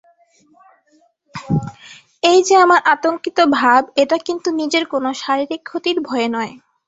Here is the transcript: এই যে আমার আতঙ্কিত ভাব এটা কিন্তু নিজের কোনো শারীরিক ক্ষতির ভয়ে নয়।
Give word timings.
এই 2.23 2.39
যে 2.47 2.55
আমার 2.57 2.79
আতঙ্কিত 2.93 3.37
ভাব 3.57 3.81
এটা 4.01 4.17
কিন্তু 4.27 4.49
নিজের 4.61 4.83
কোনো 4.93 5.09
শারীরিক 5.21 5.61
ক্ষতির 5.65 5.97
ভয়ে 6.07 6.27
নয়। 6.35 6.53